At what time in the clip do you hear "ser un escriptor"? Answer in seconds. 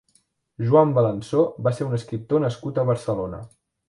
1.79-2.41